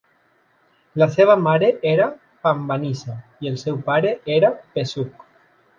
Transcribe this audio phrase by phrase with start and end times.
[1.01, 2.09] La seva mare era
[2.47, 5.33] Panbanisha i el seu pare era P-suke.